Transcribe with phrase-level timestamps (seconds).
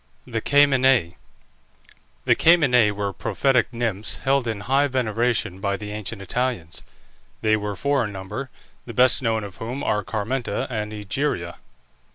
[0.25, 1.13] THE CAMENÆ.
[2.25, 6.81] The Camenæ were prophetic nymphs held in high veneration by the ancient Italians.
[7.43, 8.49] They were four in number,
[8.87, 11.57] the best known of whom are Carmenta and Egeria.